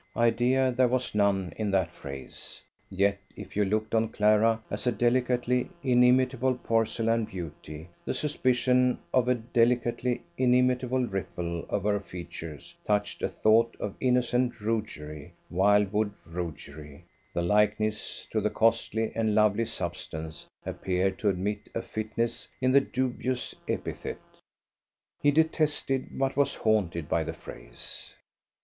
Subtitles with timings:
[0.17, 4.91] Idea there was none in that phrase; yet, if you looked on Clara as a
[4.91, 13.21] delicately inimitable porcelain beauty, the suspicion of a delicately inimitable ripple over her features touched
[13.21, 20.47] a thought of innocent roguery, wildwood roguery; the likeness to the costly and lovely substance
[20.65, 24.17] appeared to admit a fitness in the dubious epithet.
[25.21, 28.15] He detested but was haunted by the phrase.